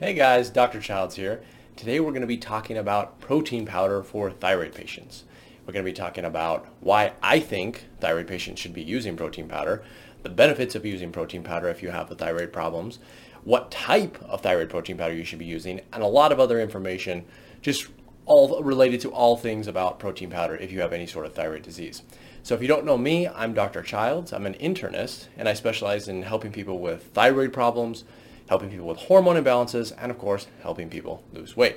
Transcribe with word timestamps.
Hey 0.00 0.14
guys, 0.14 0.48
Dr. 0.48 0.80
Childs 0.80 1.16
here. 1.16 1.42
Today 1.76 2.00
we're 2.00 2.12
going 2.12 2.22
to 2.22 2.26
be 2.26 2.38
talking 2.38 2.78
about 2.78 3.20
protein 3.20 3.66
powder 3.66 4.02
for 4.02 4.30
thyroid 4.30 4.74
patients. 4.74 5.24
We're 5.66 5.74
going 5.74 5.84
to 5.84 5.92
be 5.92 5.94
talking 5.94 6.24
about 6.24 6.66
why 6.80 7.12
I 7.22 7.38
think 7.38 7.84
thyroid 8.00 8.26
patients 8.26 8.60
should 8.60 8.72
be 8.72 8.80
using 8.80 9.14
protein 9.14 9.46
powder, 9.46 9.82
the 10.22 10.30
benefits 10.30 10.74
of 10.74 10.86
using 10.86 11.12
protein 11.12 11.42
powder 11.42 11.68
if 11.68 11.82
you 11.82 11.90
have 11.90 12.08
the 12.08 12.14
thyroid 12.14 12.50
problems, 12.50 12.98
what 13.44 13.70
type 13.70 14.16
of 14.22 14.40
thyroid 14.40 14.70
protein 14.70 14.96
powder 14.96 15.12
you 15.12 15.22
should 15.22 15.38
be 15.38 15.44
using, 15.44 15.82
and 15.92 16.02
a 16.02 16.06
lot 16.06 16.32
of 16.32 16.40
other 16.40 16.62
information 16.62 17.26
just 17.60 17.88
all 18.24 18.62
related 18.62 19.02
to 19.02 19.10
all 19.10 19.36
things 19.36 19.66
about 19.66 19.98
protein 19.98 20.30
powder 20.30 20.56
if 20.56 20.72
you 20.72 20.80
have 20.80 20.94
any 20.94 21.06
sort 21.06 21.26
of 21.26 21.34
thyroid 21.34 21.62
disease. 21.62 22.04
So 22.42 22.54
if 22.54 22.62
you 22.62 22.68
don't 22.68 22.86
know 22.86 22.96
me, 22.96 23.28
I'm 23.28 23.52
Dr. 23.52 23.82
Childs. 23.82 24.32
I'm 24.32 24.46
an 24.46 24.54
internist 24.54 25.26
and 25.36 25.46
I 25.46 25.52
specialize 25.52 26.08
in 26.08 26.22
helping 26.22 26.52
people 26.52 26.78
with 26.78 27.08
thyroid 27.08 27.52
problems, 27.52 28.04
helping 28.50 28.68
people 28.68 28.84
with 28.84 28.98
hormone 28.98 29.36
imbalances, 29.36 29.92
and 29.96 30.10
of 30.10 30.18
course, 30.18 30.48
helping 30.62 30.90
people 30.90 31.22
lose 31.32 31.56
weight. 31.56 31.76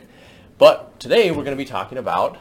But 0.58 1.00
today 1.00 1.30
we're 1.30 1.44
going 1.44 1.56
to 1.56 1.64
be 1.64 1.70
talking 1.70 2.00
about 2.00 2.40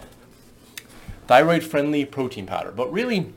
thyroid-friendly 1.27 2.07
protein 2.07 2.47
powder. 2.47 2.73
But 2.73 2.91
really, 2.91 3.35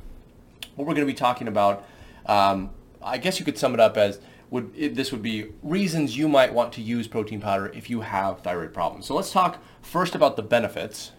what 0.75 0.87
we're 0.87 0.93
going 0.93 1.05
to 1.05 1.13
be 1.13 1.13
talking 1.13 1.49
about, 1.49 1.85
um, 2.27 2.69
I 3.03 3.17
guess 3.17 3.39
you 3.39 3.45
could 3.45 3.57
sum 3.57 3.73
it 3.73 3.81
up 3.81 3.97
as 3.97 4.21
would 4.49 4.71
it, 4.73 4.95
this 4.95 5.11
would 5.11 5.21
be 5.21 5.51
reasons 5.61 6.15
you 6.15 6.29
might 6.29 6.53
want 6.53 6.71
to 6.73 6.81
use 6.81 7.09
protein 7.09 7.41
powder 7.41 7.73
if 7.75 7.89
you 7.89 7.99
have 7.99 8.39
thyroid 8.39 8.73
problems. 8.73 9.05
So 9.05 9.15
let's 9.15 9.33
talk 9.33 9.61
first 9.81 10.15
about 10.15 10.37
the 10.37 10.43
benefits. 10.43 11.11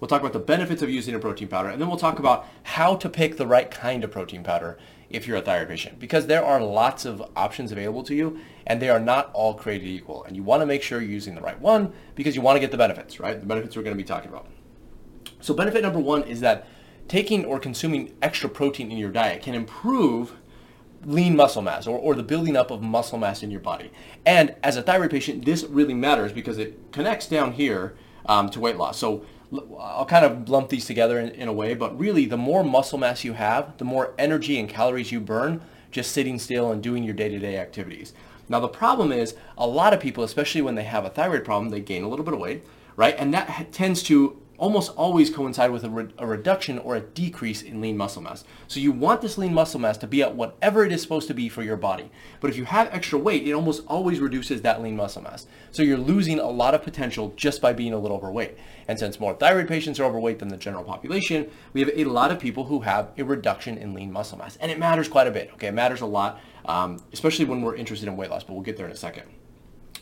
We'll 0.00 0.08
talk 0.08 0.20
about 0.20 0.32
the 0.32 0.40
benefits 0.40 0.82
of 0.82 0.90
using 0.90 1.14
a 1.14 1.20
protein 1.20 1.46
powder, 1.46 1.68
and 1.68 1.80
then 1.80 1.86
we'll 1.86 1.96
talk 1.96 2.18
about 2.18 2.48
how 2.64 2.96
to 2.96 3.08
pick 3.08 3.36
the 3.36 3.46
right 3.46 3.70
kind 3.70 4.02
of 4.02 4.10
protein 4.10 4.42
powder 4.42 4.76
if 5.10 5.26
you're 5.26 5.36
a 5.36 5.42
thyroid 5.42 5.68
patient. 5.68 5.98
Because 5.98 6.26
there 6.26 6.44
are 6.44 6.60
lots 6.60 7.04
of 7.04 7.22
options 7.36 7.72
available 7.72 8.02
to 8.04 8.14
you 8.14 8.38
and 8.66 8.80
they 8.80 8.88
are 8.88 9.00
not 9.00 9.30
all 9.32 9.54
created 9.54 9.86
equal. 9.88 10.24
And 10.24 10.36
you 10.36 10.42
want 10.42 10.62
to 10.62 10.66
make 10.66 10.82
sure 10.82 11.00
you're 11.00 11.10
using 11.10 11.34
the 11.34 11.40
right 11.40 11.60
one 11.60 11.92
because 12.14 12.34
you 12.34 12.42
want 12.42 12.56
to 12.56 12.60
get 12.60 12.70
the 12.70 12.78
benefits 12.78 13.20
right? 13.20 13.38
The 13.38 13.46
benefits 13.46 13.76
we're 13.76 13.82
going 13.82 13.96
to 13.96 14.02
be 14.02 14.06
talking 14.06 14.30
about. 14.30 14.48
So 15.40 15.54
benefit 15.54 15.82
number 15.82 16.00
one 16.00 16.22
is 16.24 16.40
that 16.40 16.66
taking 17.08 17.44
or 17.44 17.58
consuming 17.58 18.14
extra 18.20 18.48
protein 18.48 18.90
in 18.90 18.98
your 18.98 19.10
diet 19.10 19.42
can 19.42 19.54
improve 19.54 20.34
lean 21.04 21.36
muscle 21.36 21.62
mass 21.62 21.86
or, 21.86 21.96
or 21.98 22.14
the 22.14 22.22
building 22.22 22.56
up 22.56 22.70
of 22.70 22.82
muscle 22.82 23.18
mass 23.18 23.42
in 23.42 23.50
your 23.50 23.60
body. 23.60 23.92
And 24.24 24.54
as 24.62 24.76
a 24.76 24.82
thyroid 24.82 25.10
patient 25.10 25.44
this 25.44 25.62
really 25.64 25.94
matters 25.94 26.32
because 26.32 26.58
it 26.58 26.92
connects 26.92 27.28
down 27.28 27.52
here 27.52 27.96
um, 28.26 28.48
to 28.50 28.60
weight 28.60 28.76
loss. 28.76 28.98
So 28.98 29.24
I'll 29.78 30.06
kind 30.06 30.24
of 30.24 30.48
lump 30.48 30.70
these 30.70 30.86
together 30.86 31.18
in, 31.18 31.30
in, 31.30 31.48
a 31.48 31.52
way, 31.52 31.74
but 31.74 31.98
really 31.98 32.26
the 32.26 32.36
more 32.36 32.64
muscle 32.64 32.98
mass 32.98 33.24
you 33.24 33.34
have, 33.34 33.76
the 33.78 33.84
more 33.84 34.14
energy 34.18 34.58
and 34.58 34.68
calories 34.68 35.12
you 35.12 35.20
burn 35.20 35.60
just 35.90 36.12
sitting 36.12 36.38
still 36.38 36.70
and 36.70 36.82
doing 36.82 37.04
your 37.04 37.14
day-to-day 37.14 37.56
activities. 37.56 38.12
Now 38.48 38.60
the 38.60 38.68
problem 38.68 39.12
is 39.12 39.34
a 39.56 39.66
lot 39.66 39.94
of 39.94 40.00
people, 40.00 40.24
especially 40.24 40.62
when 40.62 40.74
they 40.74 40.84
have 40.84 41.04
a 41.04 41.10
thyroid 41.10 41.44
problem, 41.44 41.70
they 41.70 41.80
gain 41.80 42.02
a 42.02 42.08
little 42.08 42.24
bit 42.24 42.34
of 42.34 42.40
weight, 42.40 42.64
right? 42.96 43.14
And 43.18 43.32
that 43.34 43.72
tends 43.72 44.02
to 44.04 44.40
almost 44.58 44.94
always 44.96 45.30
coincide 45.30 45.70
with 45.70 45.84
a, 45.84 45.90
re- 45.90 46.08
a, 46.18 46.26
reduction 46.26 46.78
or 46.78 46.96
a 46.96 47.00
decrease 47.00 47.62
in 47.62 47.80
lean 47.80 47.96
muscle 47.96 48.22
mass. 48.22 48.44
So 48.68 48.80
you 48.80 48.92
want 48.92 49.20
this 49.20 49.38
lean 49.38 49.54
muscle 49.54 49.80
mass 49.80 49.96
to 49.98 50.06
be 50.06 50.22
at 50.22 50.34
whatever 50.34 50.84
it 50.84 50.92
is 50.92 51.02
supposed 51.02 51.28
to 51.28 51.34
be 51.34 51.48
for 51.48 51.62
your 51.62 51.76
body. 51.76 52.10
But 52.40 52.50
if 52.50 52.56
you 52.56 52.64
have 52.64 52.88
extra 52.92 53.18
weight, 53.18 53.46
it 53.46 53.52
almost 53.52 53.84
always 53.86 54.20
reduces 54.20 54.62
that 54.62 54.82
lean 54.82 54.96
muscle 54.96 55.22
mass. 55.22 55.46
So 55.70 55.82
you're 55.82 55.98
losing 55.98 56.38
a 56.38 56.48
lot 56.48 56.74
of 56.74 56.82
potential 56.82 57.32
just 57.36 57.60
by 57.60 57.72
being 57.72 57.92
a 57.92 57.98
little 57.98 58.16
overweight. 58.16 58.56
And 58.88 58.98
since 58.98 59.20
more 59.20 59.34
thyroid 59.34 59.68
patients 59.68 60.00
are 60.00 60.04
overweight 60.04 60.38
than 60.38 60.48
the 60.48 60.56
general 60.56 60.84
population, 60.84 61.50
we 61.72 61.80
have 61.80 61.90
a 61.94 62.04
lot 62.04 62.30
of 62.30 62.38
people 62.38 62.64
who 62.64 62.80
have 62.80 63.10
a 63.18 63.24
reduction 63.24 63.78
in 63.78 63.94
lean 63.94 64.12
muscle 64.12 64.38
mass. 64.38 64.56
And 64.56 64.70
it 64.70 64.78
matters 64.78 65.08
quite 65.08 65.26
a 65.26 65.30
bit, 65.30 65.50
okay? 65.54 65.68
It 65.68 65.74
matters 65.74 66.00
a 66.00 66.06
lot, 66.06 66.40
um, 66.64 66.98
especially 67.12 67.44
when 67.44 67.62
we're 67.62 67.76
interested 67.76 68.08
in 68.08 68.16
weight 68.16 68.30
loss, 68.30 68.44
but 68.44 68.54
we'll 68.54 68.62
get 68.62 68.76
there 68.76 68.86
in 68.86 68.92
a 68.92 68.96
second. 68.96 69.24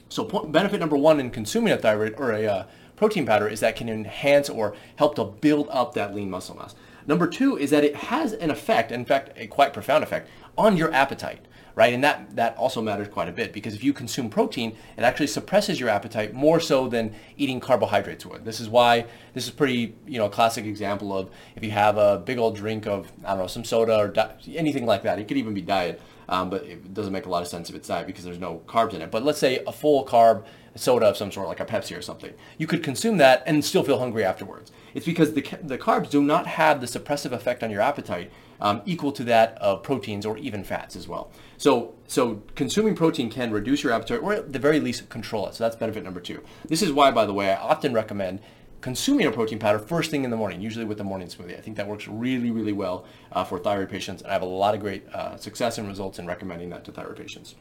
So 0.09 0.25
benefit 0.25 0.81
number 0.81 0.97
one 0.97 1.21
in 1.21 1.31
consuming 1.31 1.73
a 1.73 1.77
thyroid 1.77 2.15
or 2.19 2.33
a 2.33 2.47
uh, 2.47 2.67
protein 2.97 3.27
powder 3.27 3.49
is 3.49 3.61
that 3.61 3.77
can 3.77 3.89
enhance 3.89 4.49
or 4.49 4.77
help 4.97 5.17
to 5.17 5.25
build 5.25 5.69
up 5.71 5.95
that 5.95 6.15
lean 6.15 6.31
muscle 6.31 6.57
mass. 6.57 6.75
Number 7.07 7.27
two 7.27 7.57
is 7.57 7.71
that 7.71 7.85
it 7.85 7.97
has 7.97 8.33
an 8.33 8.51
effect, 8.51 8.91
in 8.91 9.05
fact, 9.05 9.31
a 9.37 9.47
quite 9.47 9.73
profound 9.73 10.03
effect 10.05 10.29
on 10.57 10.77
your 10.77 10.93
appetite, 10.93 11.45
right? 11.75 11.93
And 11.93 12.03
that, 12.03 12.37
that 12.37 12.57
also 12.57 12.81
matters 12.81 13.09
quite 13.09 13.29
a 13.29 13.33
bit 13.33 13.53
because 13.53 13.75
if 13.75 13.85
you 13.85 13.93
consume 13.93 14.31
protein, 14.31 14.77
it 14.97 15.03
actually 15.03 15.27
suppresses 15.27 15.79
your 15.79 15.89
appetite 15.91 16.33
more 16.33 16.61
so 16.61 16.89
than 16.89 17.15
eating 17.37 17.61
carbohydrates 17.61 18.25
would. 18.25 18.45
This 18.45 18.61
is 18.61 18.69
why 18.69 19.07
this 19.35 19.45
is 19.45 19.51
pretty, 19.51 19.95
you 20.07 20.19
know, 20.19 20.27
a 20.27 20.31
classic 20.31 20.65
example 20.65 21.17
of 21.17 21.29
if 21.57 21.63
you 21.65 21.73
have 21.73 21.99
a 21.99 22.19
big 22.19 22.39
old 22.39 22.57
drink 22.57 22.87
of, 22.87 23.13
I 23.25 23.31
don't 23.31 23.41
know, 23.41 23.47
some 23.49 23.65
soda 23.65 23.99
or 23.99 24.09
di- 24.09 24.35
anything 24.55 24.87
like 24.87 25.03
that. 25.03 25.19
It 25.19 25.29
could 25.29 25.37
even 25.37 25.53
be 25.53 25.63
diet, 25.63 26.01
um, 26.29 26.51
but 26.51 26.65
it 26.65 26.95
doesn't 26.95 27.13
make 27.13 27.27
a 27.27 27.29
lot 27.29 27.43
of 27.43 27.49
sense 27.49 27.69
if 27.71 27.77
it's 27.77 27.89
diet 27.89 28.07
because 28.07 28.25
there's 28.25 28.39
no 28.39 28.63
carbs 28.67 28.95
in 28.95 29.03
it. 29.03 29.11
But 29.11 29.25
let's 29.25 29.39
say 29.39 29.63
a 29.67 29.73
full 29.73 30.05
carb 30.05 30.45
soda 30.77 31.07
of 31.07 31.17
some 31.17 31.31
sort, 31.31 31.49
like 31.49 31.61
a 31.61 31.65
Pepsi 31.65 31.97
or 31.97 32.03
something. 32.03 32.33
You 32.59 32.67
could 32.67 32.83
consume 32.83 33.19
that 33.19 33.43
and 33.47 33.65
still 33.65 33.85
feel 33.85 33.99
hungry 33.99 34.25
afterwards. 34.25 34.73
It's 34.93 35.07
because 35.07 35.35
the, 35.35 35.43
the 35.63 35.79
carbs 35.79 36.11
do 36.11 36.23
not 36.23 36.47
have 36.47 36.81
the 36.81 36.87
suppressive 36.87 37.33
effect 37.33 37.63
on 37.63 37.71
your 37.71 37.81
appetite 37.81 38.31
um, 38.61 38.83
equal 38.85 39.13
to 39.13 39.25
that 39.25 39.57
of 39.59 39.83
proteins 39.83 40.25
or 40.27 40.39
even 40.39 40.65
fats 40.65 40.97
as 40.97 41.07
well. 41.07 41.31
So, 41.59 41.95
so 42.07 42.43
consuming 42.55 42.95
protein 42.95 43.31
can 43.31 43.51
reduce 43.51 43.83
your 43.83 43.93
appetite 43.93 44.21
or 44.23 44.33
at 44.35 44.53
the 44.53 44.59
very 44.59 44.81
least 44.81 45.09
control 45.09 45.47
it. 45.49 45.55
So 45.55 45.65
that's 45.65 45.77
benefit 45.77 46.05
number 46.05 46.21
two. 46.21 46.43
This 46.67 46.83
is 46.83 46.93
why, 46.93 47.11
by 47.11 47.27
the 47.27 47.35
way, 47.35 47.53
I 47.53 47.57
often 47.57 47.93
recommend 47.93 48.41
consuming 48.85 49.27
a 49.27 49.31
protein 49.31 49.59
powder 49.59 49.79
first 49.79 50.11
thing 50.11 50.25
in 50.25 50.31
the 50.31 50.37
morning, 50.37 50.61
usually 50.61 50.85
with 50.85 50.99
the 50.99 51.05
morning 51.05 51.27
smoothie. 51.27 51.57
I 51.57 51.61
think 51.63 51.79
that 51.79 51.89
works 51.89 52.07
really, 52.07 52.51
really 52.51 52.75
well 52.75 53.07
uh, 53.33 53.43
for 53.43 53.59
thyroid 53.59 53.89
patients, 53.89 54.21
and 54.21 54.29
I 54.31 54.35
have 54.35 54.43
a 54.43 54.45
lot 54.45 54.75
of 54.75 54.81
great 54.83 55.09
uh, 55.09 55.39
success 55.39 55.79
and 55.79 55.89
results 55.89 56.19
in 56.19 56.27
recommending 56.27 56.69
that 56.69 56.85
to 56.85 56.93
thyroid 56.93 57.17
patients. 57.17 57.55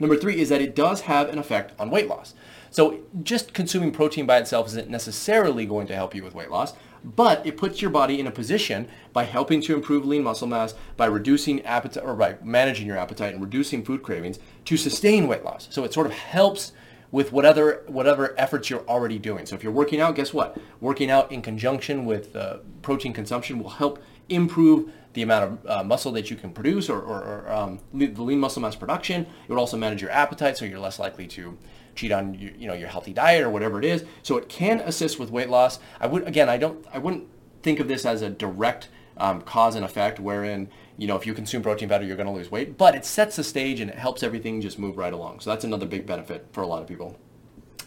Number 0.00 0.16
three 0.16 0.40
is 0.40 0.48
that 0.48 0.60
it 0.60 0.74
does 0.74 1.02
have 1.02 1.28
an 1.28 1.38
effect 1.38 1.78
on 1.78 1.90
weight 1.90 2.08
loss. 2.08 2.34
So 2.72 3.02
just 3.22 3.54
consuming 3.54 3.92
protein 3.92 4.26
by 4.26 4.38
itself 4.38 4.66
isn't 4.66 4.90
necessarily 4.90 5.64
going 5.64 5.86
to 5.86 5.94
help 5.94 6.12
you 6.12 6.24
with 6.24 6.34
weight 6.34 6.50
loss, 6.50 6.74
but 7.04 7.46
it 7.46 7.56
puts 7.56 7.80
your 7.80 7.92
body 7.92 8.18
in 8.18 8.26
a 8.26 8.32
position 8.32 8.88
by 9.12 9.22
helping 9.22 9.60
to 9.60 9.74
improve 9.74 10.04
lean 10.04 10.24
muscle 10.24 10.48
mass, 10.48 10.74
by 10.96 11.06
reducing 11.06 11.62
appetite 11.64 12.02
or 12.02 12.16
by 12.16 12.34
managing 12.42 12.88
your 12.88 12.98
appetite 12.98 13.32
and 13.32 13.40
reducing 13.40 13.84
food 13.84 14.02
cravings 14.02 14.40
to 14.64 14.76
sustain 14.76 15.28
weight 15.28 15.44
loss. 15.44 15.68
So 15.70 15.84
it 15.84 15.92
sort 15.92 16.08
of 16.08 16.12
helps 16.12 16.72
with 17.12 17.30
whatever 17.30 17.84
whatever 17.86 18.34
efforts 18.36 18.68
you're 18.68 18.84
already 18.88 19.18
doing. 19.18 19.46
So 19.46 19.54
if 19.54 19.62
you're 19.62 19.72
working 19.72 20.00
out, 20.00 20.16
guess 20.16 20.34
what? 20.34 20.58
Working 20.80 21.10
out 21.10 21.30
in 21.30 21.42
conjunction 21.42 22.04
with 22.04 22.34
uh, 22.34 22.56
protein 22.80 23.12
consumption 23.12 23.62
will 23.62 23.70
help 23.70 24.02
improve 24.28 24.90
the 25.12 25.22
amount 25.22 25.44
of 25.44 25.70
uh, 25.70 25.84
muscle 25.84 26.10
that 26.12 26.30
you 26.30 26.36
can 26.36 26.50
produce 26.52 26.88
or, 26.88 26.98
or, 26.98 27.22
or 27.22 27.52
um, 27.52 27.78
the 27.92 28.08
lean 28.22 28.40
muscle 28.40 28.62
mass 28.62 28.74
production. 28.74 29.22
It 29.22 29.48
would 29.50 29.58
also 29.58 29.76
manage 29.76 30.00
your 30.00 30.10
appetite, 30.10 30.56
so 30.56 30.64
you're 30.64 30.78
less 30.78 30.98
likely 30.98 31.26
to 31.28 31.58
cheat 31.94 32.10
on 32.10 32.32
your, 32.32 32.52
you 32.52 32.66
know 32.66 32.72
your 32.74 32.88
healthy 32.88 33.12
diet 33.12 33.44
or 33.44 33.50
whatever 33.50 33.78
it 33.78 33.84
is. 33.84 34.04
So 34.22 34.38
it 34.38 34.48
can 34.48 34.80
assist 34.80 35.20
with 35.20 35.30
weight 35.30 35.50
loss. 35.50 35.78
I 36.00 36.06
would 36.06 36.26
again, 36.26 36.48
I 36.48 36.56
don't, 36.56 36.84
I 36.92 36.98
wouldn't 36.98 37.28
think 37.62 37.78
of 37.78 37.88
this 37.88 38.06
as 38.06 38.22
a 38.22 38.30
direct 38.30 38.88
um, 39.18 39.42
cause 39.42 39.74
and 39.76 39.84
effect, 39.84 40.18
wherein 40.18 40.70
you 40.96 41.06
know 41.06 41.16
if 41.16 41.26
you 41.26 41.34
consume 41.34 41.62
protein 41.62 41.88
powder, 41.88 42.04
you're 42.04 42.16
going 42.16 42.26
to 42.26 42.32
lose 42.32 42.50
weight. 42.50 42.76
But 42.78 42.94
it 42.94 43.04
sets 43.04 43.36
the 43.36 43.44
stage 43.44 43.80
and 43.80 43.90
it 43.90 43.98
helps 43.98 44.22
everything 44.22 44.60
just 44.60 44.78
move 44.78 44.96
right 44.98 45.12
along. 45.12 45.40
So 45.40 45.50
that's 45.50 45.64
another 45.64 45.86
big 45.86 46.06
benefit 46.06 46.46
for 46.52 46.62
a 46.62 46.66
lot 46.66 46.82
of 46.82 46.88
people. 46.88 47.18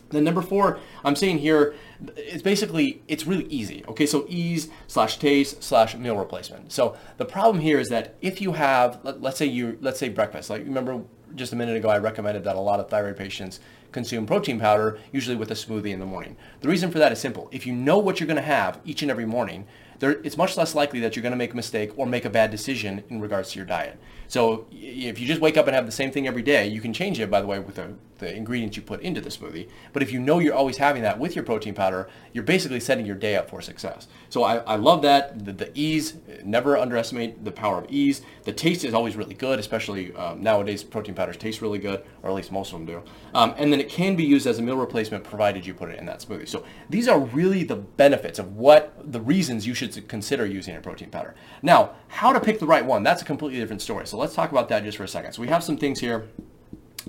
Then 0.09 0.23
number 0.23 0.41
four, 0.41 0.79
I'm 1.03 1.16
saying 1.16 1.39
here, 1.39 1.73
it's 2.16 2.43
basically, 2.43 3.01
it's 3.07 3.25
really 3.25 3.45
easy. 3.45 3.83
Okay, 3.88 4.05
so 4.05 4.25
ease 4.29 4.69
slash 4.88 5.17
taste 5.17 5.63
slash 5.63 5.95
meal 5.95 6.16
replacement. 6.16 6.71
So 6.71 6.95
the 7.17 7.25
problem 7.25 7.59
here 7.59 7.79
is 7.79 7.89
that 7.89 8.16
if 8.21 8.39
you 8.39 8.53
have, 8.53 8.99
let, 9.03 9.23
us 9.23 9.37
say 9.37 9.45
you, 9.45 9.77
let's 9.81 9.99
say 9.99 10.09
breakfast, 10.09 10.49
like 10.49 10.63
remember 10.63 11.01
just 11.33 11.53
a 11.53 11.55
minute 11.55 11.75
ago, 11.75 11.89
I 11.89 11.97
recommended 11.97 12.43
that 12.43 12.55
a 12.55 12.59
lot 12.59 12.79
of 12.79 12.89
thyroid 12.89 13.17
patients 13.17 13.59
consume 13.91 14.25
protein 14.25 14.59
powder, 14.59 14.99
usually 15.11 15.35
with 15.35 15.51
a 15.51 15.55
smoothie 15.55 15.91
in 15.91 15.99
the 15.99 16.05
morning. 16.05 16.35
The 16.61 16.69
reason 16.69 16.91
for 16.91 16.99
that 16.99 17.11
is 17.11 17.19
simple. 17.19 17.49
If 17.51 17.66
you 17.66 17.73
know 17.73 17.97
what 17.97 18.19
you're 18.19 18.27
going 18.27 18.35
to 18.35 18.43
have 18.43 18.79
each 18.85 19.01
and 19.01 19.09
every 19.09 19.25
morning, 19.25 19.66
there, 20.00 20.11
it's 20.11 20.38
much 20.38 20.57
less 20.57 20.75
likely 20.75 21.00
that 21.01 21.16
you're 21.16 21.23
going 21.23 21.31
to 21.31 21.38
make 21.38 21.53
a 21.53 21.56
mistake 21.56 21.91
or 21.97 22.06
make 22.06 22.25
a 22.25 22.29
bad 22.29 22.51
decision 22.51 23.03
in 23.09 23.22
regards 23.22 23.51
to 23.51 23.59
your 23.59 23.66
diet. 23.66 23.97
So 24.28 24.66
if 24.72 25.19
you 25.19 25.28
just 25.28 25.41
wake 25.41 25.57
up 25.57 25.67
and 25.67 25.75
have 25.75 25.85
the 25.85 25.91
same 25.91 26.11
thing 26.11 26.28
every 26.28 26.41
day, 26.41 26.67
you 26.67 26.81
can 26.81 26.94
change 26.94 27.19
it, 27.19 27.29
by 27.29 27.41
the 27.41 27.47
way, 27.47 27.59
with 27.59 27.75
the, 27.75 27.94
the 28.17 28.35
ingredients 28.35 28.75
you 28.75 28.81
put 28.83 29.01
into 29.01 29.21
the 29.21 29.29
smoothie. 29.29 29.69
But 29.93 30.01
if 30.01 30.11
you 30.11 30.19
know 30.19 30.40
you're 30.40 30.55
always 30.55 30.78
having 30.78 31.03
that 31.03 31.19
with 31.19 31.35
your 31.35 31.45
protein 31.45 31.75
powder, 31.75 32.09
you're 32.34 32.43
basically 32.43 32.79
setting 32.79 33.05
your 33.05 33.16
day 33.16 33.35
up 33.35 33.49
for 33.49 33.61
success. 33.61 34.07
So 34.29 34.43
I, 34.43 34.57
I 34.57 34.75
love 34.75 35.03
that. 35.03 35.45
The, 35.45 35.53
the 35.53 35.72
ease, 35.73 36.16
never 36.43 36.75
underestimate 36.78 37.45
the 37.45 37.51
power 37.51 37.78
of 37.78 37.85
ease. 37.90 38.22
The 38.43 38.53
taste 38.53 38.84
is 38.84 38.93
always 38.93 39.16
really 39.16 39.35
good, 39.35 39.59
especially 39.59 40.13
um, 40.16 40.41
nowadays 40.41 40.84
protein 40.84 41.13
powders 41.13 41.37
taste 41.37 41.61
really 41.61 41.79
good, 41.79 42.03
or 42.23 42.29
at 42.29 42.35
least 42.35 42.51
most 42.51 42.73
of 42.73 42.79
them 42.79 42.87
do. 42.87 43.03
Um, 43.35 43.53
and 43.57 43.72
then 43.72 43.79
it 43.79 43.90
can 43.90 44.16
be 44.16 44.23
used 44.23 44.47
as 44.47 44.57
a 44.57 44.61
meal 44.63 44.78
replacement 44.78 45.23
provided 45.23 45.66
you 45.66 45.75
put 45.75 45.90
it 45.90 45.99
in 45.99 46.05
that 46.07 46.19
smoothie. 46.19 46.47
So 46.47 46.66
these 46.90 47.07
are 47.07 47.19
really 47.19 47.63
the 47.63 47.75
benefits 47.75 48.40
of 48.40 48.55
what 48.55 48.93
the 49.11 49.22
reasons 49.22 49.67
you 49.67 49.75
should 49.75 50.07
consider 50.07 50.45
using 50.45 50.75
a 50.75 50.81
protein 50.81 51.11
powder. 51.11 51.35
Now, 51.61 51.91
how 52.07 52.34
to 52.34 52.40
pick 52.40 52.59
the 52.59 52.66
right 52.66 52.85
one, 52.85 53.03
that's 53.03 53.22
a 53.22 53.25
completely 53.25 53.59
different 53.59 53.81
story. 53.81 54.07
So 54.07 54.16
so 54.16 54.19
let's 54.22 54.34
talk 54.34 54.49
about 54.49 54.69
that 54.69 54.85
just 54.85 54.95
for 54.95 55.03
a 55.03 55.09
second. 55.09 55.34
So 55.34 55.41
we 55.41 55.49
have 55.49 55.61
some 55.61 55.75
things 55.75 55.99
here 55.99 56.29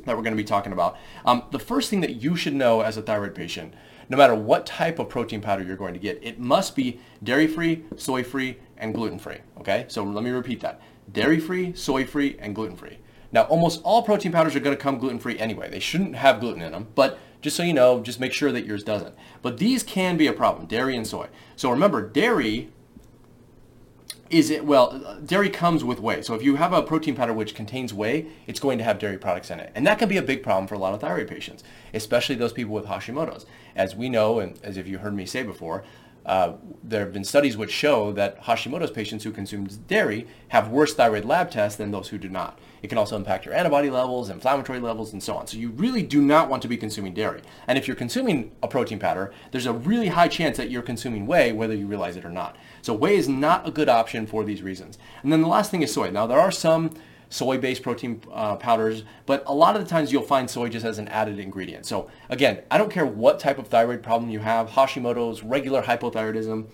that 0.04 0.16
we're 0.16 0.22
going 0.22 0.36
to 0.36 0.42
be 0.42 0.44
talking 0.44 0.72
about. 0.72 0.96
Um, 1.24 1.44
the 1.50 1.58
first 1.58 1.90
thing 1.90 2.00
that 2.00 2.22
you 2.22 2.36
should 2.36 2.54
know 2.54 2.80
as 2.80 2.96
a 2.96 3.02
thyroid 3.02 3.34
patient, 3.34 3.74
no 4.08 4.16
matter 4.16 4.34
what 4.34 4.66
type 4.66 4.98
of 4.98 5.08
protein 5.08 5.40
powder 5.40 5.62
you're 5.62 5.76
going 5.76 5.94
to 5.94 6.00
get, 6.00 6.22
it 6.22 6.38
must 6.38 6.76
be 6.76 7.00
dairy-free, 7.22 7.84
soy-free, 7.96 8.58
and 8.76 8.94
gluten-free. 8.94 9.38
Okay, 9.58 9.86
so 9.88 10.04
let 10.04 10.22
me 10.22 10.30
repeat 10.30 10.60
that. 10.60 10.80
Dairy-free, 11.12 11.74
soy-free, 11.74 12.36
and 12.38 12.54
gluten-free. 12.54 12.98
Now, 13.32 13.42
almost 13.42 13.80
all 13.82 14.02
protein 14.02 14.32
powders 14.32 14.54
are 14.54 14.60
going 14.60 14.76
to 14.76 14.82
come 14.82 14.98
gluten-free 14.98 15.38
anyway. 15.38 15.68
They 15.70 15.80
shouldn't 15.80 16.14
have 16.14 16.40
gluten 16.40 16.62
in 16.62 16.72
them, 16.72 16.88
but 16.94 17.18
just 17.42 17.56
so 17.56 17.62
you 17.62 17.74
know, 17.74 18.00
just 18.00 18.20
make 18.20 18.32
sure 18.32 18.52
that 18.52 18.64
yours 18.64 18.84
doesn't. 18.84 19.14
But 19.42 19.58
these 19.58 19.82
can 19.82 20.16
be 20.16 20.26
a 20.26 20.32
problem, 20.32 20.66
dairy 20.66 20.96
and 20.96 21.06
soy. 21.06 21.28
So 21.56 21.70
remember, 21.70 22.08
dairy 22.08 22.70
is 24.30 24.50
it 24.50 24.64
well 24.64 25.18
dairy 25.24 25.50
comes 25.50 25.84
with 25.84 26.00
whey. 26.00 26.22
So 26.22 26.34
if 26.34 26.42
you 26.42 26.56
have 26.56 26.72
a 26.72 26.82
protein 26.82 27.14
powder 27.14 27.32
which 27.32 27.54
contains 27.54 27.92
whey 27.94 28.26
it's 28.46 28.60
going 28.60 28.78
to 28.78 28.84
have 28.84 28.98
dairy 28.98 29.18
products 29.18 29.50
in 29.50 29.60
it. 29.60 29.72
And 29.74 29.86
that 29.86 29.98
can 29.98 30.08
be 30.08 30.16
a 30.16 30.22
big 30.22 30.42
problem 30.42 30.66
for 30.66 30.74
a 30.74 30.78
lot 30.78 30.94
of 30.94 31.00
thyroid 31.00 31.28
patients 31.28 31.62
especially 31.94 32.34
those 32.34 32.52
people 32.52 32.74
with 32.74 32.86
hashimoto's. 32.86 33.46
As 33.74 33.94
we 33.94 34.08
know 34.08 34.38
and 34.38 34.58
as 34.62 34.76
if 34.76 34.86
you 34.86 34.98
heard 34.98 35.14
me 35.14 35.26
say 35.26 35.42
before 35.42 35.84
uh, 36.26 36.54
there 36.82 37.00
have 37.00 37.12
been 37.12 37.24
studies 37.24 37.56
which 37.56 37.70
show 37.70 38.12
that 38.12 38.42
Hashimoto's 38.42 38.90
patients 38.90 39.22
who 39.22 39.30
consume 39.30 39.66
dairy 39.86 40.26
have 40.48 40.68
worse 40.68 40.92
thyroid 40.92 41.24
lab 41.24 41.52
tests 41.52 41.78
than 41.78 41.92
those 41.92 42.08
who 42.08 42.18
do 42.18 42.28
not. 42.28 42.58
It 42.82 42.88
can 42.88 42.98
also 42.98 43.16
impact 43.16 43.46
your 43.46 43.54
antibody 43.54 43.90
levels, 43.90 44.28
inflammatory 44.28 44.80
levels, 44.80 45.12
and 45.12 45.22
so 45.22 45.36
on. 45.36 45.46
So 45.46 45.56
you 45.56 45.70
really 45.70 46.02
do 46.02 46.20
not 46.20 46.48
want 46.48 46.62
to 46.62 46.68
be 46.68 46.76
consuming 46.76 47.14
dairy. 47.14 47.42
And 47.68 47.78
if 47.78 47.86
you're 47.86 47.96
consuming 47.96 48.52
a 48.60 48.68
protein 48.68 48.98
powder, 48.98 49.32
there's 49.52 49.66
a 49.66 49.72
really 49.72 50.08
high 50.08 50.28
chance 50.28 50.56
that 50.56 50.70
you're 50.70 50.82
consuming 50.82 51.26
whey, 51.26 51.52
whether 51.52 51.74
you 51.74 51.86
realize 51.86 52.16
it 52.16 52.24
or 52.24 52.30
not. 52.30 52.56
So 52.82 52.92
whey 52.92 53.16
is 53.16 53.28
not 53.28 53.66
a 53.66 53.70
good 53.70 53.88
option 53.88 54.26
for 54.26 54.44
these 54.44 54.62
reasons. 54.62 54.98
And 55.22 55.32
then 55.32 55.42
the 55.42 55.48
last 55.48 55.70
thing 55.70 55.82
is 55.82 55.92
soy. 55.92 56.10
Now 56.10 56.26
there 56.26 56.40
are 56.40 56.50
some 56.50 56.90
soy-based 57.28 57.82
protein 57.82 58.22
uh, 58.32 58.56
powders, 58.56 59.04
but 59.26 59.42
a 59.46 59.54
lot 59.54 59.76
of 59.76 59.82
the 59.82 59.88
times 59.88 60.12
you'll 60.12 60.22
find 60.22 60.48
soy 60.48 60.68
just 60.68 60.86
as 60.86 60.98
an 60.98 61.08
added 61.08 61.38
ingredient. 61.38 61.86
So 61.86 62.10
again, 62.28 62.62
I 62.70 62.78
don't 62.78 62.90
care 62.90 63.06
what 63.06 63.38
type 63.38 63.58
of 63.58 63.68
thyroid 63.68 64.02
problem 64.02 64.30
you 64.30 64.40
have, 64.40 64.70
Hashimoto's, 64.70 65.42
regular 65.42 65.82
hypothyroidism, 65.82 66.66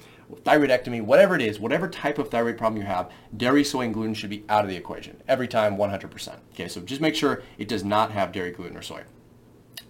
thyroidectomy, 0.45 1.03
whatever 1.03 1.35
it 1.35 1.43
is, 1.43 1.61
whatever 1.61 1.89
type 1.89 2.19
of 2.19 2.31
thyroid 2.31 2.57
problem 2.57 2.81
you 2.81 2.87
have, 2.87 3.11
dairy, 3.37 3.65
soy, 3.65 3.83
and 3.83 3.95
gluten 3.95 4.15
should 4.15 4.31
be 4.31 4.45
out 4.49 4.65
of 4.65 4.71
the 4.71 4.77
equation 4.77 5.23
every 5.29 5.49
time 5.49 5.77
100%. 5.77 6.37
Okay, 6.53 6.69
so 6.69 6.81
just 6.81 7.01
make 7.01 7.15
sure 7.15 7.43
it 7.59 7.69
does 7.69 7.85
not 7.85 8.13
have 8.13 8.33
dairy, 8.33 8.51
gluten, 8.51 8.77
or 8.77 8.83
soy. 8.83 9.03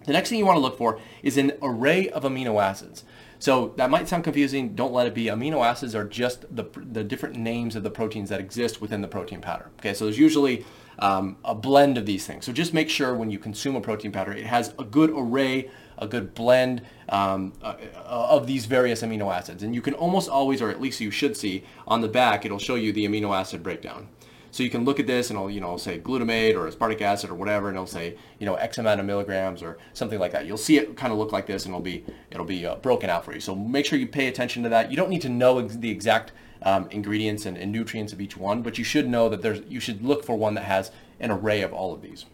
The 0.05 0.13
next 0.13 0.29
thing 0.29 0.39
you 0.39 0.47
want 0.47 0.57
to 0.57 0.61
look 0.61 0.79
for 0.79 0.99
is 1.23 1.37
an 1.37 1.53
array 1.63 2.09
of 2.09 2.25
amino 2.25 2.63
acids. 2.63 3.05
So 3.43 3.73
that 3.77 3.91
might 3.91 4.07
sound 4.07 4.23
confusing. 4.23 4.77
Don't 4.77 4.93
let 4.93 5.09
it 5.09 5.15
be. 5.15 5.25
Amino 5.25 5.67
acids 5.67 5.97
are 5.97 6.05
just 6.05 6.45
the, 6.55 6.65
the 6.77 7.03
different 7.03 7.35
names 7.35 7.75
of 7.75 7.83
the 7.83 7.91
proteins 7.91 8.29
that 8.29 8.39
exist 8.39 8.81
within 8.81 9.01
the 9.03 9.09
protein 9.09 9.41
powder. 9.41 9.69
Okay, 9.81 9.95
so 9.95 10.05
there's 10.05 10.19
usually 10.19 10.65
um, 11.01 11.37
a 11.45 11.53
blend 11.53 11.99
of 11.99 12.07
these 12.07 12.25
things. 12.25 12.45
So 12.45 12.53
just 12.53 12.73
make 12.73 12.89
sure 12.89 13.17
when 13.17 13.33
you 13.33 13.41
consume 13.41 13.75
a 13.75 13.81
protein 13.81 14.13
powder, 14.13 14.31
it 14.31 14.47
has 14.47 14.73
a 14.79 14.85
good 14.85 15.11
array, 15.11 15.69
a 15.99 16.07
good 16.07 16.35
blend 16.35 16.83
um, 17.09 17.53
uh, 17.63 17.75
of 17.97 18.47
these 18.47 18.67
various 18.67 19.03
amino 19.03 19.35
acids. 19.35 19.65
And 19.65 19.75
you 19.75 19.83
can 19.83 19.95
almost 19.95 20.29
always, 20.29 20.63
or 20.63 20.71
at 20.71 20.81
least 20.81 21.01
you 21.01 21.11
should 21.11 21.37
see, 21.37 21.65
on 21.89 22.01
the 22.01 22.09
back, 22.09 22.45
it'll 22.45 22.61
show 22.61 22.77
you 22.77 22.93
the 22.93 23.05
amino 23.05 23.37
acid 23.37 23.65
breakdown. 23.65 24.09
So 24.53 24.63
you 24.63 24.69
can 24.69 24.85
look 24.85 25.01
at 25.01 25.07
this 25.07 25.31
and 25.31 25.39
it'll, 25.39 25.51
you 25.51 25.63
know, 25.63 25.79
say 25.79 25.99
glutamate 25.99 26.55
or 26.55 26.71
aspartic 26.71 27.01
acid 27.01 27.31
or 27.31 27.35
whatever, 27.35 27.69
and 27.69 27.77
it'll 27.77 27.87
say, 27.87 28.19
you 28.39 28.45
know, 28.45 28.55
X 28.57 28.77
amount 28.77 29.01
of 29.01 29.07
milligrams 29.07 29.63
or 29.63 29.79
something 29.95 30.19
like 30.19 30.33
that. 30.33 30.45
You'll 30.45 30.59
see 30.59 30.77
it 30.77 30.95
kind 30.95 31.11
of 31.11 31.19
look 31.19 31.33
like 31.33 31.47
this 31.47 31.65
and 31.65 31.73
it'll 31.73 31.83
be, 31.83 32.05
it'll 32.31 32.45
be 32.45 32.67
uh, 32.67 32.75
broken 32.77 33.09
out 33.09 33.25
for 33.25 33.33
you. 33.33 33.41
So 33.41 33.55
make 33.55 33.87
sure 33.87 33.99
you 33.99 34.07
pay 34.07 34.29
attention 34.29 34.63
to 34.65 34.69
that. 34.69 34.91
You 34.91 34.97
don't 34.99 35.09
need 35.09 35.23
to 35.23 35.31
know 35.31 35.59
ex- 35.59 35.77
the 35.77 35.91
exact 35.91 36.33
um, 36.61 36.87
ingredients 36.91 37.47
and, 37.47 37.57
and 37.57 37.73
nutrients 37.73 38.13
of 38.13 38.21
each 38.21 38.37
one, 38.37 38.61
but 38.61 38.77
you 38.77 38.85
should 38.85 39.09
know 39.09 39.31
that 39.31 39.41
there's, 39.41 39.63
you 39.71 39.81
should 39.81 40.05
look 40.05 40.23
for 40.23 40.37
one 40.37 40.53
that 40.55 40.65
has 40.65 40.93
an 41.19 41.31
array 41.31 41.63
of 41.63 41.73
all 41.73 41.95
of 41.95 42.03
these. 42.03 42.27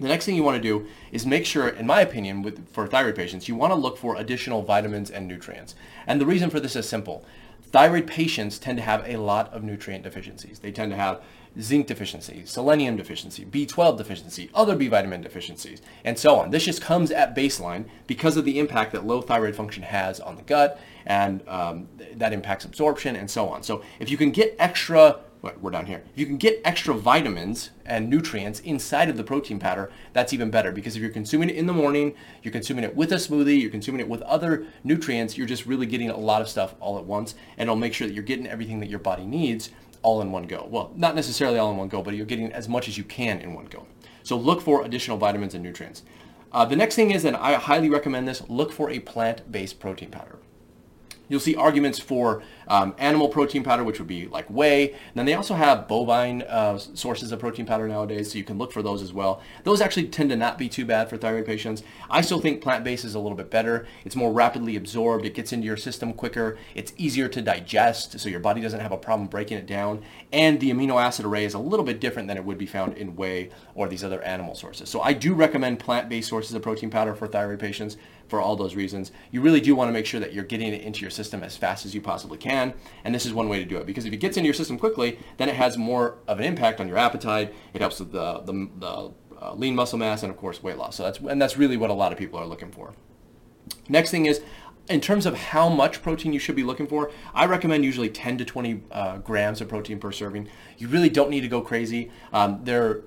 The 0.00 0.08
next 0.08 0.24
thing 0.24 0.34
you 0.34 0.42
want 0.42 0.56
to 0.56 0.68
do 0.68 0.86
is 1.12 1.26
make 1.26 1.46
sure, 1.46 1.68
in 1.68 1.86
my 1.86 2.00
opinion, 2.00 2.42
with, 2.42 2.72
for 2.72 2.88
thyroid 2.88 3.14
patients, 3.14 3.46
you 3.46 3.54
want 3.54 3.70
to 3.70 3.76
look 3.76 3.98
for 3.98 4.16
additional 4.16 4.62
vitamins 4.62 5.10
and 5.10 5.28
nutrients. 5.28 5.76
And 6.08 6.20
the 6.20 6.26
reason 6.26 6.50
for 6.50 6.58
this 6.58 6.74
is 6.74 6.88
simple. 6.88 7.24
Thyroid 7.72 8.06
patients 8.06 8.58
tend 8.58 8.78
to 8.78 8.84
have 8.84 9.08
a 9.08 9.16
lot 9.16 9.52
of 9.52 9.62
nutrient 9.62 10.02
deficiencies. 10.02 10.58
They 10.58 10.72
tend 10.72 10.90
to 10.90 10.96
have 10.96 11.22
zinc 11.60 11.86
deficiency, 11.86 12.42
selenium 12.44 12.96
deficiency, 12.96 13.44
B12 13.44 13.98
deficiency, 13.98 14.50
other 14.54 14.76
B 14.76 14.88
vitamin 14.88 15.20
deficiencies, 15.20 15.80
and 16.04 16.18
so 16.18 16.36
on. 16.36 16.50
This 16.50 16.64
just 16.64 16.80
comes 16.80 17.10
at 17.10 17.34
baseline 17.34 17.86
because 18.06 18.36
of 18.36 18.44
the 18.44 18.58
impact 18.58 18.92
that 18.92 19.06
low 19.06 19.20
thyroid 19.20 19.56
function 19.56 19.82
has 19.84 20.20
on 20.20 20.36
the 20.36 20.42
gut, 20.42 20.80
and 21.06 21.46
um, 21.48 21.88
that 22.14 22.32
impacts 22.32 22.64
absorption 22.64 23.16
and 23.16 23.30
so 23.30 23.48
on. 23.48 23.62
So 23.62 23.82
if 23.98 24.10
you 24.10 24.16
can 24.16 24.30
get 24.30 24.54
extra 24.58 25.20
we're 25.42 25.70
down 25.70 25.86
here. 25.86 26.02
If 26.12 26.18
you 26.18 26.26
can 26.26 26.36
get 26.36 26.60
extra 26.64 26.94
vitamins 26.94 27.70
and 27.86 28.08
nutrients 28.08 28.60
inside 28.60 29.08
of 29.08 29.16
the 29.16 29.24
protein 29.24 29.58
powder, 29.58 29.90
that's 30.12 30.32
even 30.32 30.50
better 30.50 30.72
because 30.72 30.96
if 30.96 31.02
you're 31.02 31.10
consuming 31.10 31.50
it 31.50 31.56
in 31.56 31.66
the 31.66 31.72
morning, 31.72 32.14
you're 32.42 32.52
consuming 32.52 32.84
it 32.84 32.94
with 32.94 33.12
a 33.12 33.16
smoothie, 33.16 33.60
you're 33.60 33.70
consuming 33.70 34.00
it 34.00 34.08
with 34.08 34.22
other 34.22 34.66
nutrients, 34.84 35.38
you're 35.38 35.46
just 35.46 35.66
really 35.66 35.86
getting 35.86 36.10
a 36.10 36.16
lot 36.16 36.42
of 36.42 36.48
stuff 36.48 36.74
all 36.80 36.98
at 36.98 37.04
once 37.04 37.34
and 37.56 37.68
it'll 37.68 37.76
make 37.76 37.94
sure 37.94 38.06
that 38.06 38.14
you're 38.14 38.22
getting 38.22 38.46
everything 38.46 38.80
that 38.80 38.90
your 38.90 38.98
body 38.98 39.24
needs 39.24 39.70
all 40.02 40.20
in 40.20 40.32
one 40.32 40.44
go. 40.44 40.66
Well, 40.70 40.92
not 40.96 41.14
necessarily 41.14 41.58
all 41.58 41.70
in 41.70 41.76
one 41.76 41.88
go, 41.88 42.02
but 42.02 42.14
you're 42.14 42.26
getting 42.26 42.52
as 42.52 42.68
much 42.68 42.88
as 42.88 42.96
you 42.96 43.04
can 43.04 43.40
in 43.40 43.54
one 43.54 43.66
go. 43.66 43.86
So 44.22 44.36
look 44.36 44.60
for 44.60 44.84
additional 44.84 45.16
vitamins 45.16 45.54
and 45.54 45.62
nutrients. 45.62 46.02
Uh, 46.52 46.64
the 46.64 46.76
next 46.76 46.96
thing 46.96 47.10
is, 47.12 47.24
and 47.24 47.36
I 47.36 47.54
highly 47.54 47.88
recommend 47.88 48.26
this, 48.26 48.42
look 48.48 48.72
for 48.72 48.90
a 48.90 48.98
plant-based 48.98 49.78
protein 49.78 50.10
powder. 50.10 50.38
You'll 51.30 51.40
see 51.40 51.54
arguments 51.54 51.98
for 51.98 52.42
um, 52.66 52.94
animal 52.98 53.28
protein 53.28 53.62
powder, 53.62 53.84
which 53.84 53.98
would 53.98 54.08
be 54.08 54.26
like 54.26 54.46
whey. 54.48 54.90
And 54.90 55.14
then 55.14 55.26
they 55.26 55.34
also 55.34 55.54
have 55.54 55.86
bovine 55.86 56.42
uh, 56.42 56.76
sources 56.76 57.30
of 57.30 57.38
protein 57.38 57.66
powder 57.66 57.86
nowadays, 57.86 58.32
so 58.32 58.38
you 58.38 58.44
can 58.44 58.58
look 58.58 58.72
for 58.72 58.82
those 58.82 59.00
as 59.00 59.12
well. 59.12 59.40
Those 59.62 59.80
actually 59.80 60.08
tend 60.08 60.30
to 60.30 60.36
not 60.36 60.58
be 60.58 60.68
too 60.68 60.84
bad 60.84 61.08
for 61.08 61.16
thyroid 61.16 61.46
patients. 61.46 61.84
I 62.10 62.20
still 62.20 62.40
think 62.40 62.60
plant-based 62.60 63.04
is 63.04 63.14
a 63.14 63.20
little 63.20 63.36
bit 63.36 63.48
better. 63.48 63.86
It's 64.04 64.16
more 64.16 64.32
rapidly 64.32 64.74
absorbed. 64.74 65.24
It 65.24 65.34
gets 65.34 65.52
into 65.52 65.66
your 65.66 65.76
system 65.76 66.12
quicker. 66.12 66.58
It's 66.74 66.92
easier 66.96 67.28
to 67.28 67.40
digest, 67.40 68.18
so 68.18 68.28
your 68.28 68.40
body 68.40 68.60
doesn't 68.60 68.80
have 68.80 68.92
a 68.92 68.96
problem 68.96 69.28
breaking 69.28 69.58
it 69.58 69.66
down. 69.66 70.02
And 70.32 70.58
the 70.58 70.72
amino 70.72 71.00
acid 71.00 71.26
array 71.26 71.44
is 71.44 71.54
a 71.54 71.60
little 71.60 71.86
bit 71.86 72.00
different 72.00 72.26
than 72.26 72.36
it 72.36 72.44
would 72.44 72.58
be 72.58 72.66
found 72.66 72.98
in 72.98 73.14
whey 73.14 73.50
or 73.76 73.86
these 73.86 74.02
other 74.02 74.20
animal 74.22 74.56
sources. 74.56 74.88
So 74.88 75.00
I 75.00 75.12
do 75.12 75.34
recommend 75.34 75.78
plant-based 75.78 76.28
sources 76.28 76.54
of 76.54 76.62
protein 76.62 76.90
powder 76.90 77.14
for 77.14 77.28
thyroid 77.28 77.60
patients 77.60 77.96
for 78.26 78.40
all 78.40 78.56
those 78.56 78.76
reasons. 78.76 79.10
You 79.32 79.40
really 79.40 79.60
do 79.60 79.74
want 79.74 79.88
to 79.88 79.92
make 79.92 80.06
sure 80.06 80.20
that 80.20 80.32
you're 80.32 80.44
getting 80.44 80.72
it 80.72 80.82
into 80.82 81.00
your 81.00 81.10
system 81.10 81.19
as 81.20 81.56
fast 81.56 81.84
as 81.84 81.94
you 81.94 82.00
possibly 82.00 82.38
can. 82.38 82.74
And 83.04 83.14
this 83.14 83.26
is 83.26 83.32
one 83.32 83.48
way 83.48 83.58
to 83.58 83.64
do 83.64 83.76
it 83.78 83.86
because 83.86 84.04
if 84.04 84.12
it 84.12 84.18
gets 84.18 84.36
into 84.36 84.46
your 84.46 84.54
system 84.54 84.78
quickly, 84.78 85.18
then 85.36 85.48
it 85.48 85.56
has 85.56 85.76
more 85.76 86.18
of 86.26 86.38
an 86.38 86.44
impact 86.44 86.80
on 86.80 86.88
your 86.88 86.98
appetite. 86.98 87.54
It 87.74 87.80
helps 87.80 88.00
with 88.00 88.12
the, 88.12 88.40
the, 88.40 88.68
the 88.78 89.12
uh, 89.40 89.54
lean 89.54 89.74
muscle 89.74 89.98
mass 89.98 90.22
and 90.22 90.30
of 90.30 90.36
course 90.36 90.62
weight 90.62 90.76
loss. 90.76 90.96
So 90.96 91.04
that's, 91.04 91.18
and 91.18 91.40
that's 91.40 91.56
really 91.56 91.76
what 91.76 91.90
a 91.90 91.94
lot 91.94 92.12
of 92.12 92.18
people 92.18 92.38
are 92.38 92.46
looking 92.46 92.70
for. 92.70 92.92
Next 93.88 94.10
thing 94.10 94.26
is, 94.26 94.40
in 94.88 95.00
terms 95.00 95.24
of 95.24 95.36
how 95.36 95.68
much 95.68 96.02
protein 96.02 96.32
you 96.32 96.38
should 96.40 96.56
be 96.56 96.64
looking 96.64 96.86
for, 96.86 97.10
I 97.32 97.46
recommend 97.46 97.84
usually 97.84 98.08
10 98.08 98.38
to 98.38 98.44
20 98.44 98.82
uh, 98.90 99.18
grams 99.18 99.60
of 99.60 99.68
protein 99.68 100.00
per 100.00 100.10
serving. 100.10 100.48
You 100.78 100.88
really 100.88 101.08
don't 101.08 101.30
need 101.30 101.42
to 101.42 101.48
go 101.48 101.60
crazy. 101.60 102.10
Um, 102.32 102.60
there, 102.64 103.02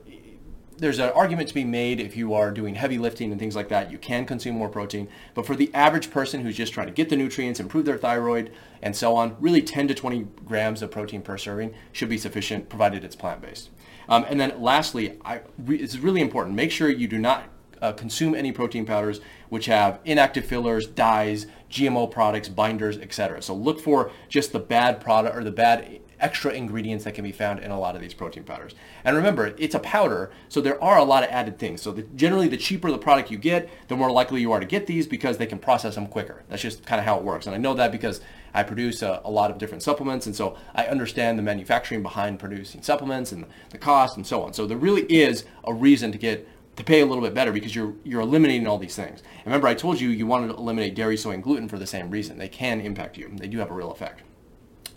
there's 0.84 1.00
an 1.00 1.12
argument 1.12 1.48
to 1.48 1.54
be 1.54 1.64
made 1.64 2.02
if 2.02 2.18
you 2.18 2.34
are 2.34 2.52
doing 2.52 2.76
heavy 2.76 2.98
lifting 2.98 3.32
and 3.32 3.40
things 3.40 3.56
like 3.56 3.70
that, 3.70 3.90
you 3.90 3.98
can 3.98 4.26
consume 4.26 4.56
more 4.56 4.68
protein. 4.68 5.08
But 5.34 5.46
for 5.46 5.56
the 5.56 5.74
average 5.74 6.12
person 6.12 6.42
who's 6.42 6.58
just 6.58 6.74
trying 6.74 6.88
to 6.88 6.94
get 6.94 7.08
the 7.08 7.16
nutrients, 7.16 7.62
improve 7.62 7.86
their 7.86 7.98
thyroid, 7.98 8.52
and 8.82 8.94
so 8.94 9.16
on, 9.16 9.38
really 9.40 9.62
10 9.62 9.88
to 9.88 9.94
20 9.94 10.28
grams 10.44 10.82
of 10.82 10.92
protein 10.92 11.22
per 11.22 11.38
serving 11.38 11.74
should 11.94 12.10
be 12.10 12.18
sufficient, 12.18 12.68
provided 12.68 13.06
it's 13.06 13.16
plant-based. 13.16 13.70
Um, 14.10 14.26
and 14.28 14.42
then 14.42 14.62
lastly, 14.62 15.18
I, 15.24 15.40
it's 15.68 15.96
really 15.96 16.20
important. 16.20 16.54
Make 16.58 16.70
sure 16.70 16.90
you 16.90 17.08
do 17.08 17.18
not 17.18 17.46
uh, 17.82 17.94
consume 17.94 18.36
any 18.36 18.52
protein 18.52 18.86
powders 18.86 19.22
which 19.48 19.68
have 19.68 20.02
inactive 20.04 20.46
fillers, 20.46 20.86
dyes, 20.86 21.48
GMO 21.72 22.12
products, 22.12 22.50
binders, 22.50 22.98
etc. 22.98 23.42
So 23.42 23.56
look 23.56 23.80
for 23.80 24.12
just 24.28 24.52
the 24.52 24.60
bad 24.60 25.00
product 25.00 25.34
or 25.34 25.46
the 25.46 25.52
bad 25.52 26.02
extra 26.24 26.52
ingredients 26.52 27.04
that 27.04 27.14
can 27.14 27.24
be 27.24 27.34
found 27.34 27.60
in 27.60 27.70
a 27.70 27.80
lot 27.80 27.96
of 27.96 28.02
these 28.02 28.14
protein 28.14 28.44
powders. 28.46 28.74
And 29.04 29.16
remember, 29.16 29.54
it's 29.58 29.76
a 29.76 29.80
powder, 29.80 30.32
so 30.48 30.62
there 30.62 30.82
are 30.82 30.98
a 30.98 31.04
lot 31.04 31.24
of 31.24 31.30
added 31.30 31.60
things. 31.60 31.82
So 31.82 31.92
the, 31.92 32.04
generally, 32.16 32.48
the 32.48 32.58
cheaper 32.58 32.90
the 32.90 32.98
product 32.98 33.30
you 33.30 33.38
get, 33.38 33.70
the 33.90 33.98
more 33.98 34.10
likely 34.10 34.40
you 34.40 34.54
are 34.54 34.62
to 34.62 34.66
get 34.66 34.88
these 34.88 35.06
because 35.06 35.38
they 35.38 35.46
can 35.46 35.60
process 35.60 35.96
them 35.96 36.08
quicker. 36.08 36.44
That's 36.48 36.62
just 36.62 36.86
kind 36.86 37.00
of 37.00 37.06
how 37.06 37.18
it 37.18 37.24
works. 37.24 37.46
And 37.46 37.54
I 37.54 37.60
know 37.60 37.74
that 37.74 37.92
because 37.92 38.22
I 38.54 38.64
produce 38.64 39.02
a, 39.02 39.22
a, 39.26 39.30
lot 39.30 39.52
of 39.52 39.58
different 39.58 39.84
supplements, 39.84 40.26
and 40.26 40.36
so 40.36 40.58
I 40.74 40.86
understand 40.86 41.38
the 41.38 41.44
manufacturing 41.44 42.02
behind 42.02 42.40
producing 42.40 42.82
supplements 42.82 43.34
and 43.34 43.46
the 43.72 43.78
cost 43.78 44.16
and 44.16 44.26
so 44.26 44.44
on. 44.44 44.54
So 44.54 44.66
there 44.66 44.78
really 44.78 45.04
is 45.04 45.44
a 45.66 45.74
reason 45.74 46.14
to 46.14 46.18
get 46.18 46.48
to 46.78 46.84
pay 46.84 47.02
a 47.02 47.06
little 47.06 47.24
bit 47.24 47.34
better 47.34 47.52
because 47.52 47.76
you're 47.76 47.94
you're 48.04 48.22
eliminating 48.22 48.66
all 48.66 48.78
these 48.78 48.96
things. 48.96 49.20
And 49.20 49.48
remember, 49.48 49.68
I 49.68 49.74
told 49.74 50.00
you 50.00 50.10
you 50.10 50.26
wanted 50.26 50.48
to 50.48 50.56
eliminate 50.56 50.96
dairy, 50.96 51.18
soy, 51.18 51.32
and 51.32 51.44
gluten 51.44 51.68
for 51.68 51.78
the 51.78 51.86
same 51.86 52.10
reason. 52.10 52.38
They 52.38 52.48
can 52.48 52.80
impact 52.80 53.18
you. 53.18 53.30
They 53.36 53.48
do 53.48 53.58
have 53.60 53.70
a 53.70 53.74
real 53.74 53.92
effect. 53.92 54.22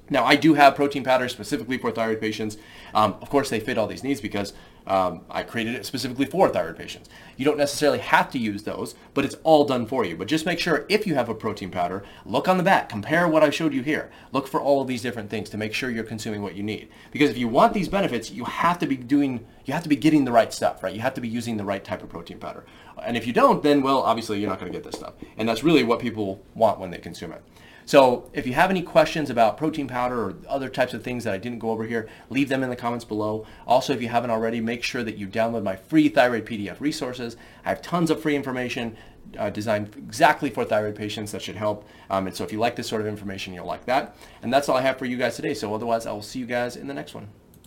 Now, 0.08 0.25
I 0.25 0.36
do 0.36 0.54
have 0.54 0.76
protein 0.76 1.02
powders 1.02 1.32
specifically 1.32 1.78
for 1.78 1.90
thyroid 1.90 2.20
patients. 2.20 2.56
Um, 2.94 3.16
of 3.20 3.28
course, 3.28 3.50
they 3.50 3.60
fit 3.60 3.76
all 3.76 3.86
these 3.86 4.04
needs 4.04 4.20
because 4.20 4.52
um, 4.86 5.22
I 5.28 5.42
created 5.42 5.75
it 5.75 5.84
specifically 5.84 6.26
for 6.26 6.48
thyroid 6.48 6.76
patients. 6.76 7.08
You 7.36 7.44
don't 7.44 7.58
necessarily 7.58 7.98
have 7.98 8.30
to 8.30 8.38
use 8.38 8.62
those, 8.62 8.94
but 9.14 9.25
it's 9.25 9.34
all 9.42 9.64
done 9.64 9.84
for 9.86 10.04
you. 10.04 10.16
But 10.16 10.28
just 10.28 10.46
make 10.46 10.60
sure 10.60 10.86
if 10.88 11.06
you 11.06 11.16
have 11.16 11.28
a 11.28 11.34
protein 11.34 11.70
powder, 11.70 12.04
look 12.25 12.46
on 12.46 12.56
the 12.56 12.62
back, 12.62 12.88
compare 12.88 13.26
what 13.26 13.42
I 13.42 13.50
showed 13.50 13.75
you 13.75 13.82
here. 13.82 14.10
Look 14.30 14.46
for 14.46 14.60
all 14.60 14.80
of 14.80 14.86
these 14.86 15.02
different 15.02 15.28
things 15.28 15.50
to 15.50 15.58
make 15.58 15.75
sure 15.75 15.90
you're 15.90 16.04
consuming 16.04 16.42
what 16.42 16.54
you 16.54 16.62
need. 16.62 16.88
Because 17.10 17.30
if 17.30 17.36
you 17.36 17.48
want 17.48 17.75
these 17.75 17.88
benefits, 17.88 18.30
you 18.30 18.44
have 18.44 18.78
to 18.78 18.86
be 18.86 18.96
doing, 18.96 19.44
you 19.64 19.75
have 19.75 19.82
to 19.82 19.88
be 19.88 19.96
getting 19.96 20.25
the 20.25 20.32
right 20.32 20.52
stuff, 20.52 20.84
right? 20.84 20.94
You 20.94 21.00
have 21.00 21.14
to 21.14 21.20
be 21.20 21.28
using 21.28 21.56
the 21.56 21.64
right 21.64 21.82
type 21.82 22.02
of 22.02 22.08
protein 22.08 22.38
powder. 22.38 22.64
And 23.02 23.16
if 23.16 23.26
you 23.26 23.32
don't, 23.32 23.62
then, 23.62 23.82
well, 23.82 24.02
obviously 24.02 24.38
you're 24.38 24.48
not 24.48 24.60
going 24.60 24.70
to 24.70 24.78
get 24.78 24.84
this 24.84 24.98
stuff. 24.98 25.14
And 25.36 25.48
that's 25.48 25.64
really 25.64 25.82
what 25.82 25.98
people 25.98 26.44
want 26.54 26.78
when 26.78 26.90
they 26.92 26.98
consume 26.98 27.32
it. 27.32 27.42
So 27.86 28.28
if 28.32 28.48
you 28.48 28.52
have 28.54 28.68
any 28.68 28.82
questions 28.82 29.30
about 29.30 29.56
protein 29.56 29.86
powder 29.86 30.20
or 30.20 30.34
other 30.48 30.68
types 30.68 30.92
of 30.92 31.04
things 31.04 31.22
that 31.22 31.32
I 31.32 31.38
didn't 31.38 31.60
go 31.60 31.70
over 31.70 31.84
here, 31.84 32.08
leave 32.30 32.48
them 32.48 32.64
in 32.64 32.68
the 32.68 32.76
comments 32.76 33.04
below. 33.04 33.46
Also, 33.64 33.92
if 33.92 34.02
you 34.02 34.08
haven't 34.08 34.30
already, 34.30 34.60
make 34.60 34.82
sure 34.82 35.04
that 35.04 35.16
you 35.16 35.28
download 35.28 35.62
my 35.62 35.76
free 35.76 36.08
thyroid 36.08 36.46
PDF 36.46 36.80
resources. 36.80 37.36
I 37.64 37.68
have 37.68 37.80
tons 37.80 38.10
of 38.10 38.20
free 38.20 38.34
information 38.34 38.96
uh, 39.38 39.50
designed 39.50 39.94
exactly 39.96 40.50
for 40.50 40.64
thyroid 40.64 40.96
patients 40.96 41.30
that 41.30 41.42
should 41.42 41.54
help. 41.54 41.88
Um, 42.10 42.26
and 42.26 42.34
so 42.34 42.42
if 42.42 42.50
you 42.50 42.58
like 42.58 42.74
this 42.74 42.88
sort 42.88 43.02
of 43.02 43.06
information, 43.06 43.54
you'll 43.54 43.66
like 43.66 43.86
that. 43.86 44.16
And 44.42 44.52
that's 44.52 44.68
all 44.68 44.76
I 44.76 44.82
have 44.82 44.98
for 44.98 45.04
you 45.04 45.16
guys 45.16 45.36
today. 45.36 45.54
So 45.54 45.72
otherwise, 45.72 46.06
I 46.06 46.12
will 46.12 46.22
see 46.22 46.40
you 46.40 46.46
guys 46.46 46.74
in 46.74 46.88
the 46.88 46.94
next 46.94 47.14
one. 47.14 47.28